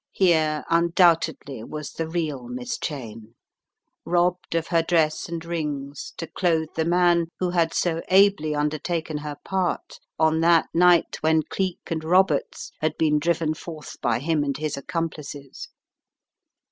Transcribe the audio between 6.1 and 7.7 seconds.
to clothe the man who